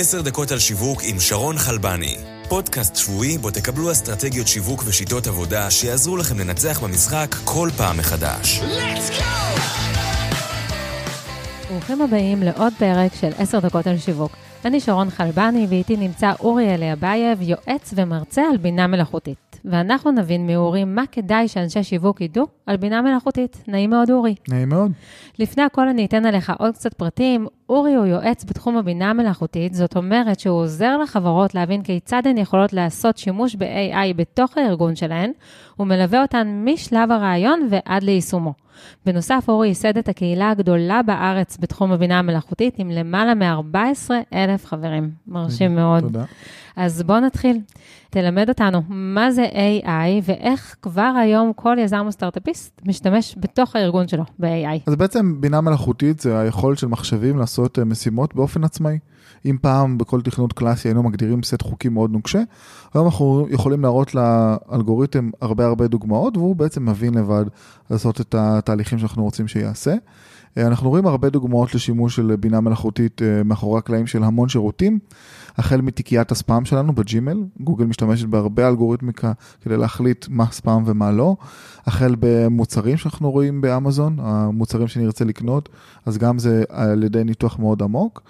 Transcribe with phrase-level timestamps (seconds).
[0.00, 2.16] עשר דקות על שיווק עם שרון חלבני.
[2.48, 8.60] פודקאסט שבועי בו תקבלו אסטרטגיות שיווק ושיטות עבודה שיעזרו לכם לנצח במשחק כל פעם מחדש.
[11.70, 14.32] ברוכים הבאים לעוד פרק של עשר דקות על שיווק.
[14.64, 19.60] אני שרון חלבני ואיתי נמצא אורי אליאבייב, יועץ ומרצה על בינה מלאכותית.
[19.64, 23.64] ואנחנו נבין מאורי מה כדאי שאנשי שיווק ידעו על בינה מלאכותית.
[23.68, 24.34] נעים מאוד, אורי.
[24.48, 24.92] נעים מאוד.
[25.38, 27.46] לפני הכל אני אתן עליך עוד קצת פרטים.
[27.68, 32.72] אורי הוא יועץ בתחום הבינה המלאכותית, זאת אומרת שהוא עוזר לחברות להבין כיצד הן יכולות
[32.72, 35.32] לעשות שימוש ב-AI בתוך הארגון שלהן,
[35.76, 38.52] הוא מלווה אותן משלב הרעיון ועד ליישומו.
[39.06, 45.10] בנוסף, אורי ייסד את הקהילה הגדולה בארץ בתחום הבינה המלאכותית עם למעלה מ-14 אלף חברים.
[45.26, 46.02] מרשים מאוד.
[46.02, 46.24] תודה.
[46.76, 47.60] אז בואו נתחיל.
[48.10, 54.08] תלמד אותנו מה זה AI ואיך כבר היום כל יזם או סטארט-אפיסט משתמש בתוך הארגון
[54.08, 54.80] שלו ב-AI.
[54.86, 58.98] אז בעצם בינה מלאכותית זה היכולת של מחשבים לעשות אה, משימות באופן עצמאי.
[59.46, 62.42] אם פעם בכל תכנות קלאסי היינו מגדירים סט חוקים מאוד נוקשה,
[62.94, 67.44] היום אנחנו יכולים להראות לאלגוריתם הרבה הרבה דוגמאות, והוא בעצם מבין לבד
[67.90, 69.94] לעשות את התהליכים שאנחנו רוצים שיעשה.
[70.58, 74.98] אה, אנחנו רואים הרבה דוגמאות לשימוש של בינה מלאכותית אה, מאחורי הקלעים של המון שירותים,
[75.58, 81.36] החל מתיקיית הספאם שלנו בג'ימל, גוגל משתמשת בהרבה אלגוריתמיקה כדי להחליט מה ספאם ומה לא,
[81.86, 85.68] החל במוצרים שאנחנו רואים באמזון, המוצרים שנרצה לקנות,
[86.06, 88.22] אז גם זה על ידי ניתוח מאוד עמוק.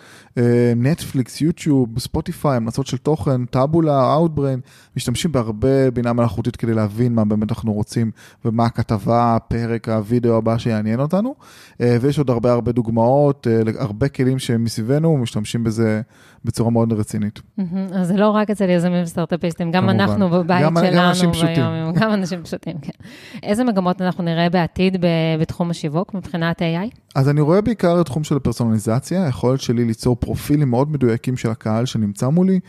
[0.77, 4.61] נטפליקס, יוטיוב, ספוטיפיי, המלצות של תוכן, טאבולה, אאוטבריין,
[4.97, 8.11] משתמשים בהרבה בינה מלאכותית כדי להבין מה באמת אנחנו רוצים
[8.45, 11.35] ומה הכתבה, הפרק, הוידאו הבא שיעניין אותנו.
[11.81, 16.01] אה, ויש עוד הרבה הרבה דוגמאות, אה, הרבה כלים שמסביבנו, משתמשים בזה
[16.45, 17.18] בצורה מאוד רצינית.
[17.93, 20.01] אז זה לא רק אצל יזמים וסטארט-אפיסטים, גם כמובן.
[20.01, 21.55] אנחנו בבית גם- גם שלנו אנשים פשוטים.
[21.57, 22.93] ביום, גם אנשים פשוטים, כן.
[23.43, 24.97] איזה מגמות אנחנו נראה בעתיד
[25.41, 26.91] בתחום השיווק מבחינת AI?
[27.15, 31.51] אז אני רואה בעיקר את תחום של הפרסונליזציה, היכולת שלי ליצור פרופילים מאוד מדויקים של
[31.51, 32.61] הקהל שנמצא מולי.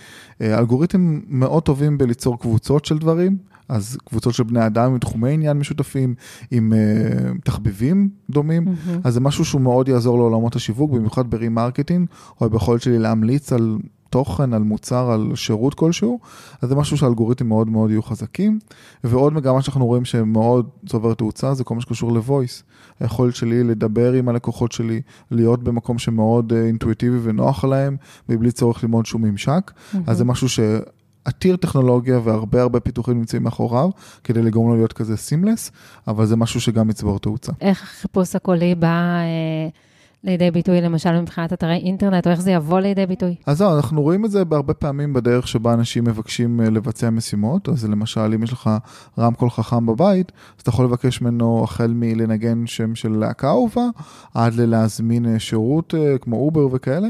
[0.41, 3.37] אה, אלגוריתם מאוד טובים בליצור קבוצות של דברים,
[3.69, 6.15] אז קבוצות של בני אדם עם תחומי עניין משותפים,
[6.51, 8.65] עם uh, תחביבים דומים,
[9.03, 12.07] אז זה משהו שהוא מאוד יעזור לעולמות השיווק, במיוחד ב-remarketing,
[12.41, 13.77] או ביכולת שלי להמליץ על
[14.09, 16.19] תוכן, על מוצר, על שירות כלשהו,
[16.61, 18.59] אז זה משהו שהאלגוריתמים מאוד מאוד יהיו חזקים.
[19.03, 22.63] ועוד מגמה שאנחנו רואים שמאוד צובר תאוצה, זה כל מה שקשור ל-voice.
[22.99, 27.97] היכולת שלי לדבר עם הלקוחות שלי, להיות במקום שמאוד אה, אינטואיטיבי ונוח להם,
[28.29, 29.71] מבלי צורך ללמוד שום ממשק.
[30.07, 33.89] אז זה משהו שעתיר טכנולוגיה והרבה הרבה פיתוחים נמצאים מאחוריו,
[34.23, 35.71] כדי לגרום לו להיות כזה סימלס,
[36.07, 37.51] אבל זה משהו שגם יצבור תאוצה.
[37.61, 39.69] איך החיפוש הקולי בא אה,
[40.23, 43.35] לידי ביטוי, למשל מבחינת אתרי אינטרנט, או איך זה יבוא לידי ביטוי?
[43.45, 47.69] אז זהו, אנחנו רואים את זה בהרבה פעמים בדרך שבה אנשים מבקשים אה, לבצע משימות.
[47.69, 48.69] אז למשל, אם יש לך
[49.19, 53.85] רמקול חכם בבית, אז אתה יכול לבקש ממנו החל מלנגן שם של להקה אהובה,
[54.33, 57.07] עד ללהזמין אה, שירות אה, כמו אובר וכאלה.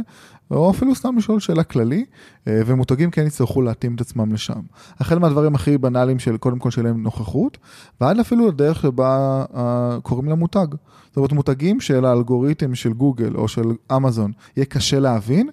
[0.52, 2.06] או אפילו סתם לשאול שאלה כללי,
[2.48, 4.60] אה, ומותגים כן יצטרכו להתאים את עצמם לשם.
[5.00, 7.58] החל מהדברים הכי בנאליים של קודם כל שיהיה להם נוכחות,
[8.02, 10.68] ועד אפילו לדרך שבה אה, קוראים למותג.
[11.08, 15.50] זאת אומרת, מותגים של האלגוריתם של גוגל או של אמזון, יהיה קשה להבין,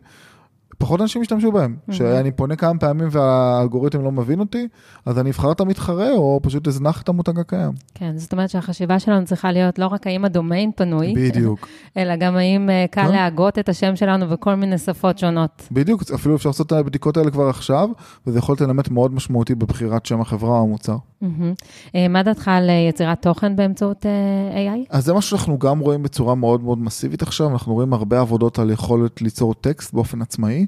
[0.79, 1.77] פחות אנשים ישתמשו בהם.
[1.91, 4.69] שאני פונה כמה פעמים והאלגוריתם לא מבין אותי,
[5.07, 7.73] אז אני אבחר את המתחרה או פשוט אזנח את המותג הקיים.
[7.95, 11.69] כן, זאת אומרת שהחשיבה שלנו צריכה להיות לא רק האם הדומיין פנוי, בדיוק.
[11.97, 13.13] אלא גם האם אה, קל כן.
[13.13, 15.69] להגות את השם שלנו בכל מיני שפות שונות.
[15.73, 17.89] בדיוק, אפילו אפשר לעשות את הבדיקות האלה כבר עכשיו,
[18.27, 20.97] וזה יכול להיות אלמנט מאוד משמעותי בבחירת שם החברה או המוצר.
[21.95, 24.07] אה, מה דעתך על אה, יצירת תוכן באמצעות
[24.53, 24.87] AI?
[24.91, 28.59] אז זה משהו שאנחנו גם רואים בצורה מאוד מאוד מסיבית עכשיו, אנחנו רואים הרבה עבודות
[28.59, 30.66] על יכולת ליצור טקסט באופן עצמאי,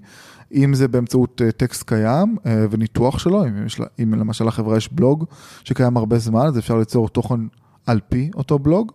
[0.54, 4.92] אם זה באמצעות אה, טקסט קיים אה, וניתוח שלו, אם, יש, אם למשל לחברה יש
[4.92, 5.25] בלוג
[5.64, 7.41] שקיים הרבה זמן, אז אפשר ליצור תוכן
[7.86, 8.92] על פי אותו בלוג.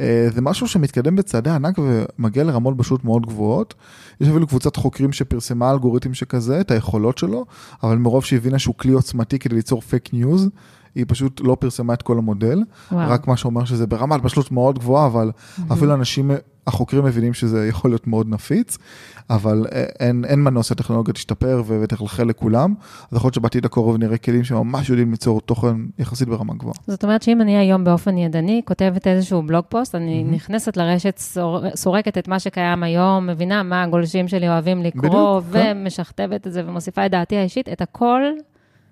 [0.00, 3.74] אה, זה משהו שמתקדם בצעדי ענק ומגיע לרמות פשוט מאוד גבוהות.
[4.20, 7.46] יש אפילו קבוצת חוקרים שפרסמה אלגוריתם שכזה, את היכולות שלו,
[7.82, 10.48] אבל מרוב שהיא הבינה שהוא כלי עוצמתי כדי ליצור פייק ניוז,
[10.94, 12.62] היא פשוט לא פרסמה את כל המודל.
[12.92, 13.10] וואו.
[13.10, 15.30] רק מה שאומר שזה ברמת בשלות מאוד גבוהה, אבל
[15.72, 16.30] אפילו אנשים,
[16.66, 18.78] החוקרים מבינים שזה יכול להיות מאוד נפיץ,
[19.30, 19.66] אבל
[20.00, 22.74] אין, אין מנוס שהטכנולוגיה תשתפר ותחלחל לכולם.
[23.10, 26.74] אז יכול להיות שבעתיד הקרוב נראה כלים שממש יודעים ליצור תוכן יחסית ברמה גבוהה.
[26.86, 31.76] זאת אומרת שאם אני היום באופן ידני כותבת איזשהו בלוג פוסט, אני נכנסת לרשת, סור-
[31.76, 35.76] סורקת את מה שקיים היום, מבינה מה הגולשים שלי אוהבים לקרוא, בדיוק, כן.
[35.80, 38.20] ומשכתבת את זה ומוסיפה את דעתי האישית, את הכל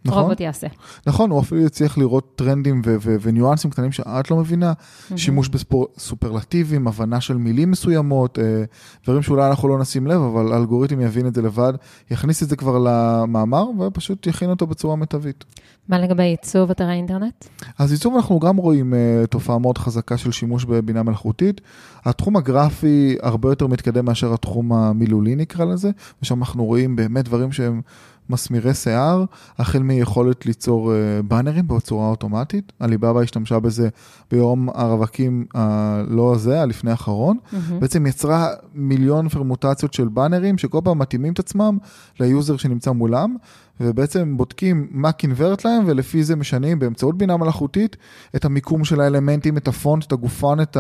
[0.05, 0.23] נכון.
[0.23, 0.67] רובוט יעשה.
[1.07, 4.73] נכון, הוא אפילו יצליח לראות טרנדים ו- ו- וניואנסים קטנים שאת לא מבינה,
[5.17, 8.65] שימוש בסופרלטיבים, הבנה של מילים מסוימות, אה,
[9.05, 11.73] דברים שאולי אנחנו לא נשים לב, אבל האלגוריתם יבין את זה לבד,
[12.11, 15.45] יכניס את זה כבר למאמר ופשוט יכין אותו בצורה מיטבית.
[15.89, 17.45] מה לגבי עיצוב אתרי אינטרנט?
[17.79, 21.61] אז עיצוב אנחנו גם רואים uh, תופעה מאוד חזקה של שימוש בבינה מלאכותית.
[22.05, 25.91] התחום הגרפי הרבה יותר מתקדם מאשר התחום המילולי נקרא לזה,
[26.23, 27.81] ושם אנחנו רואים באמת דברים שהם
[28.31, 29.25] מסמירי שיער,
[29.59, 32.73] החל מיכולת ליצור uh, באנרים בצורה אוטומטית.
[32.81, 33.89] עליבאבא השתמשה בזה
[34.31, 37.37] ביום הרווקים הלא הזה, הלפני האחרון.
[37.37, 37.57] Mm-hmm.
[37.81, 41.79] בעצם יצרה מיליון פרמוטציות של באנרים שכל פעם מתאימים את עצמם
[42.21, 43.37] ליוזר שנמצא מולם,
[43.83, 47.97] ובעצם בודקים מה convert להם, ולפי זה משנים באמצעות בינה מלאכותית
[48.37, 50.77] את המיקום של האלמנטים, את הפונט, את הגופן, את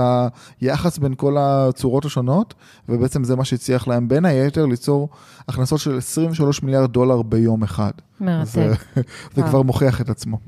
[0.60, 2.54] היחס בין כל הצורות השונות,
[2.88, 5.08] ובעצם זה מה שהצליח להם בין היתר ליצור
[5.48, 7.92] הכנסות של 23 מיליארד דולר ביום אחד.
[8.20, 8.48] מרתק.
[8.48, 8.72] זה,
[9.34, 10.38] זה כבר מוכיח את עצמו.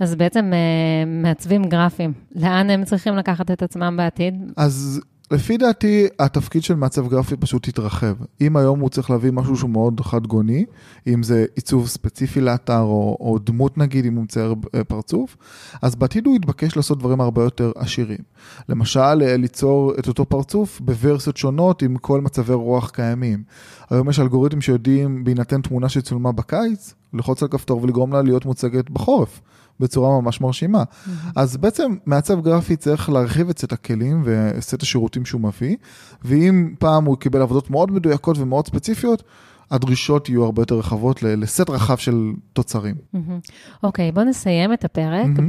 [0.00, 4.34] אז בעצם אה, מעצבים גרפיים, לאן הם צריכים לקחת את עצמם בעתיד?
[4.56, 5.00] אז
[5.30, 8.14] לפי דעתי, התפקיד של מעצב גרפי פשוט יתרחב.
[8.40, 10.64] אם היום הוא צריך להביא משהו שהוא מאוד חד גוני,
[11.06, 15.36] אם זה עיצוב ספציפי לאתר, או, או דמות נגיד, אם הוא מצייר אה, פרצוף,
[15.82, 18.18] אז בעתיד הוא יתבקש לעשות דברים הרבה יותר עשירים.
[18.68, 23.42] למשל, אה, ליצור את אותו פרצוף בוורסיות שונות עם כל מצבי רוח קיימים.
[23.90, 28.90] היום יש אלגוריתם שיודעים, בהינתן תמונה שצולמה בקיץ, ללחוץ על כפתור ולגרום לה להיות מוצגת
[28.90, 29.40] בחורף.
[29.80, 30.82] בצורה ממש מרשימה.
[30.82, 31.10] Mm-hmm.
[31.36, 35.76] אז בעצם מעצב גרפי צריך להרחיב את סט הכלים וסט השירותים שהוא מביא,
[36.22, 39.22] ואם פעם הוא קיבל עבודות מאוד מדויקות ומאוד ספציפיות,
[39.70, 42.94] הדרישות יהיו הרבה יותר רחבות לסט רחב של תוצרים.
[43.82, 45.42] אוקיי, okay, בואו נסיים את הפרק mm-hmm.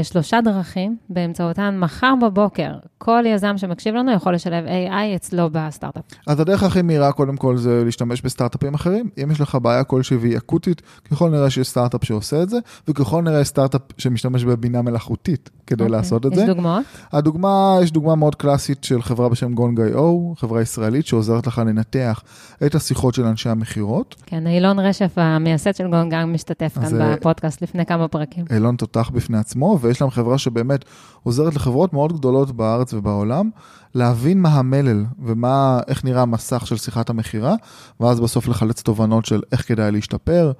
[0.00, 6.04] בשלושה דרכים, באמצעותן מחר בבוקר, כל יזם שמקשיב לנו יכול לשלב AI אצלו בסטארט-אפ.
[6.26, 9.10] אז הדרך הכי מהירה קודם כל זה להשתמש בסטארט-אפים אחרים.
[9.22, 12.58] אם יש לך בעיה כלשהי והיא אקוטית, ככל נראה שיש סטארט-אפ שעושה את זה,
[12.88, 15.88] וככל נראה סטארט-אפ שמשתמש בבינה מלאכותית כדי okay.
[15.88, 16.44] לעשות את יש זה.
[16.44, 16.84] יש דוגמאות?
[17.12, 22.22] הדוגמה, יש דוגמה מאוד קלאסית של חברה בשם גונג.איו, חברה ישראלית שעוזרת לך לנתח
[22.66, 24.16] את השיחות של אנשי המכירות.
[24.26, 27.16] כן, אילון רשף, המייסד של גונג, גם משתתף כאן זה...
[27.16, 28.44] בפודקאסט לפני כמה פרקים.
[28.52, 30.84] אילון תותח בפני עצמו, ויש להם חברה שבאמת
[31.22, 33.50] עוזרת לחברות מאוד גדולות בארץ ובעולם,
[33.94, 37.54] להבין מה המלל ומה, איך נראה המסך של שיחת המכירה,
[38.00, 40.52] ואז בסוף לחלץ תובנות של איך כדאי להשתפר.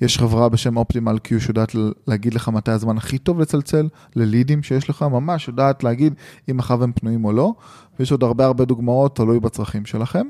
[0.00, 1.72] יש חברה בשם אופטימל קיו שיודעת
[2.06, 6.14] להגיד לך מתי הזמן הכי טוב לצלצל ללידים שיש לך, ממש יודעת להגיד
[6.48, 7.52] אם אחריו הם פנויים או לא,
[7.98, 10.26] ויש עוד הרבה הרבה דוגמאות, תלוי בצרכים שלכם.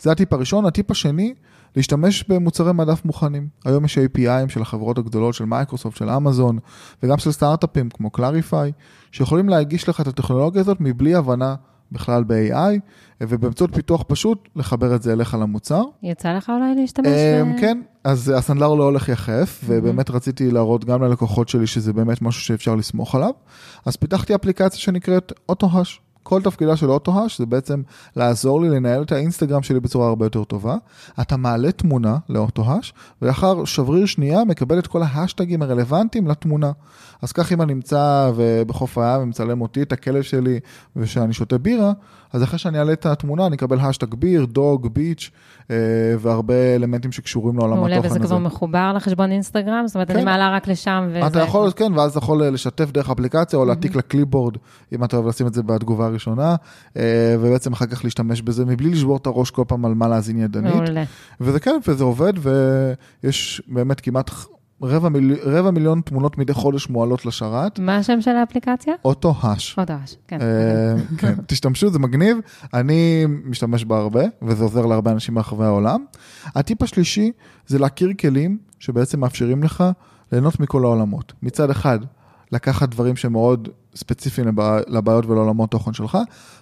[0.00, 0.66] זה הטיפ הראשון.
[0.66, 1.34] הטיפ השני,
[1.76, 3.48] להשתמש במוצרי מדף מוכנים.
[3.64, 6.58] היום יש APIים של החברות הגדולות, של מייקרוסופט, של אמזון,
[7.02, 8.72] וגם של סטארט-אפים כמו Clarify,
[9.12, 11.54] שיכולים להגיש לך את הטכנולוגיה הזאת מבלי הבנה
[11.92, 12.78] בכלל ב-AI,
[13.20, 15.82] ובאמצעות פיתוח פשוט, לחבר את זה אליך למוצר.
[16.02, 17.60] יצא לך אולי להשתמש ב...
[17.60, 22.42] כן, אז הסנדלר לא הולך יחף, ובאמת רציתי להראות גם ללקוחות שלי שזה באמת משהו
[22.42, 23.30] שאפשר לסמוך עליו.
[23.86, 26.00] אז פיתחתי אפליקציה שנקראת אוטו-הש.
[26.28, 27.82] כל תפקידה של אוטו-האש זה בעצם
[28.16, 30.76] לעזור לי לנהל את האינסטגרם שלי בצורה הרבה יותר טובה.
[31.20, 36.72] אתה מעלה תמונה לאוטו-האש, ולאחר שבריר שנייה מקבל את כל ההשטגים הרלוונטיים לתמונה.
[37.22, 38.30] אז כך אם אני נמצא
[38.66, 40.60] בחוף הים ומצלם אותי, את הכלב שלי,
[40.96, 41.92] ושאני שותה בירה,
[42.32, 45.30] אז אחרי שאני אעלה את התמונה, אני אקבל השטג ביר, דוג, ביץ',
[46.18, 48.00] והרבה אלמנטים שקשורים לעולם התוכן הזה.
[48.00, 49.82] מעולה, וזה כבר מחובר לחשבון אינסטגרם?
[49.86, 50.16] זאת אומרת, כן.
[50.16, 51.26] אני מעלה רק לשם וזה...
[51.26, 54.56] אתה יכול, כן, ואז אתה יכול לשתף דרך אפליקציה, או להעתיק לקליפבורד,
[54.92, 56.56] אם אתה אוהב לשים את זה בתגובה הראשונה,
[57.40, 60.74] ובעצם אחר כך להשתמש בזה, מבלי לשבור את הראש כל פעם על מה להאזין ידנית.
[60.74, 61.04] מעולה.
[61.40, 62.32] וזה כן, וזה עובד,
[63.22, 64.30] ויש באמת כמעט...
[64.82, 65.36] רבע, מיל...
[65.42, 67.78] רבע מיליון תמונות מדי חודש מועלות לשרת.
[67.78, 68.94] מה השם של האפליקציה?
[69.04, 69.78] אוטו-האש.
[69.78, 70.38] אוטו-האש, כן.
[71.18, 72.38] כן, תשתמשו, זה מגניב.
[72.74, 76.04] אני משתמש בה הרבה, וזה עוזר להרבה אנשים ברחבי העולם.
[76.54, 77.32] הטיפ השלישי
[77.66, 79.84] זה להכיר כלים שבעצם מאפשרים לך
[80.32, 81.32] ליהנות מכל העולמות.
[81.42, 81.98] מצד אחד,
[82.52, 84.48] לקחת דברים שמאוד ספציפיים
[84.88, 86.18] לבעיות ולעולמות תוכן שלך,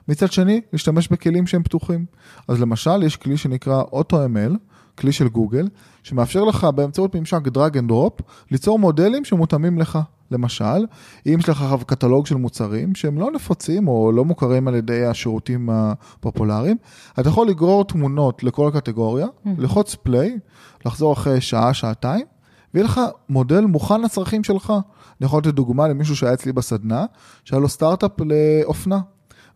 [0.08, 2.06] מצד שני, להשתמש בכלים שהם פתוחים.
[2.48, 4.52] אז למשל, יש כלי שנקרא AutoML,
[4.98, 5.68] כלי של גוגל,
[6.02, 9.98] שמאפשר לך באמצעות ממשק drag and drop, ליצור מודלים שמותאמים לך.
[10.30, 10.86] למשל,
[11.26, 15.70] אם יש לך קטלוג של מוצרים שהם לא נפוצים או לא מוכרים על ידי השירותים
[15.70, 16.76] הפופולריים,
[17.20, 19.26] אתה יכול לגרור תמונות לכל הקטגוריה,
[19.58, 20.38] ללחוץ פליי,
[20.86, 22.26] לחזור אחרי שעה, שעתיים,
[22.74, 24.72] ויהיה לך מודל מוכן לצרכים שלך.
[25.20, 27.04] אני יכול לתת דוגמה למישהו שהיה אצלי בסדנה,
[27.44, 29.00] שהיה לו סטארט-אפ לאופנה,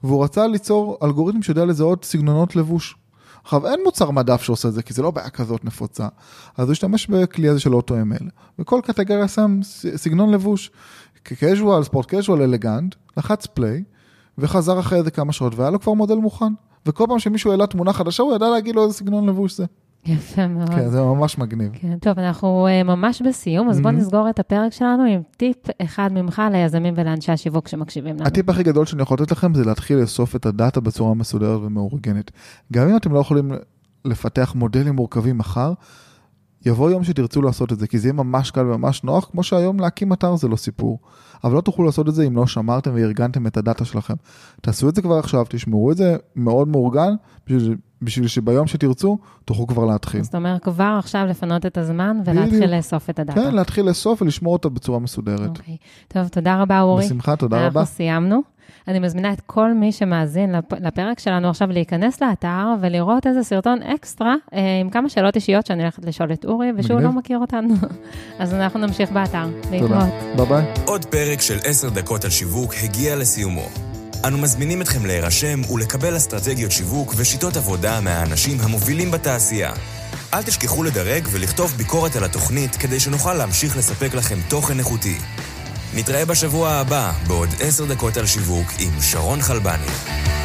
[0.03, 2.97] והוא רצה ליצור אלגוריתם שיודע לזהות סגנונות לבוש.
[3.43, 6.09] עכשיו, אין מוצר מדף שעושה את זה, כי זה לא בעיה כזאת נפוצה.
[6.57, 8.25] אז הוא השתמש בכלי הזה של אוטו-ML,
[8.59, 9.61] וכל קטגוריה שם
[9.97, 10.71] סגנון לבוש,
[11.25, 13.83] כקז'ואל, ספורט קז'ואל, אלגנט, לחץ פליי,
[14.39, 16.53] וחזר אחרי איזה כמה שעות, והיה לו כבר מודל מוכן.
[16.87, 19.65] וכל פעם שמישהו העלה תמונה חדשה, הוא ידע להגיד לו איזה סגנון לבוש זה.
[20.07, 20.71] יפה מאוד.
[20.71, 21.71] כן, זה ממש מגניב.
[21.75, 23.95] כן, טוב, אנחנו uh, ממש בסיום, אז בוא Mhm.
[23.95, 28.27] נסגור את הפרק שלנו עם טיפ אחד ממך ליזמים ולאנשי השיווק שמקשיבים לנו.
[28.27, 32.31] הטיפ הכי גדול שאני יכול לתת לכם זה להתחיל לאסוף את הדאטה בצורה מסודרת ומאורגנת.
[32.73, 33.53] גם אם אתם לא יכולים
[34.05, 35.73] לפתח מודלים מורכבים מחר,
[36.67, 39.81] יבוא יום שתרצו לעשות את זה, כי זה יהיה ממש קל וממש נוח, כמו שהיום
[39.81, 40.99] להקים אתר זה לא סיפור.
[41.45, 44.15] אבל לא תוכלו לעשות את זה אם לא שמרתם וארגנתם את הדאטה שלכם.
[44.61, 47.13] תעשו את זה כבר עכשיו, תשמרו את זה מאוד מאורגן,
[47.47, 50.23] בשביל, בשביל שביום שתרצו, תוכלו כבר להתחיל.
[50.23, 52.71] זאת אומרת, כבר עכשיו לפנות את הזמן ולהתחיל בדיוק.
[52.73, 53.41] לאסוף את הדאטה.
[53.41, 55.49] כן, להתחיל לאסוף ולשמור אותה בצורה מסודרת.
[55.59, 55.77] אוקיי.
[56.09, 57.05] טוב, תודה רבה, אורי.
[57.05, 57.81] בשמחה, תודה רבה.
[57.81, 58.41] אנחנו סיימנו.
[58.89, 63.83] אני מזמינה את כל מי שמאזין לפ- לפרק שלנו עכשיו להיכנס לאתר ולראות איזה סרטון
[63.83, 67.11] אקסטרה אה, עם כמה שאלות אישיות שאני הולכת לשאול את אורי, ושהוא מגניב.
[67.13, 67.75] לא מכיר אותנו.
[68.39, 69.45] אז אנחנו נמשיך באתר.
[69.71, 69.91] להתראות.
[70.37, 70.45] תודה.
[70.45, 70.75] ביי ביי.
[71.31, 73.69] עוד פרק של 10 דקות על שיווק הגיע לסיומו.
[74.25, 79.73] אנו מזמינים אתכם להירשם ולקבל אסטרטגיות שיווק ושיטות עבודה מהאנשים המובילים בתעשייה.
[80.35, 85.19] אל תשכחו לדרג ולכתוב ביקורת על התוכנית כדי שנוכל להמשיך לספק לכם תוכן איכותי.
[85.95, 90.40] נתראה בשבוע הבא בעוד 10 דקות על שיווק עם שרון חלבני.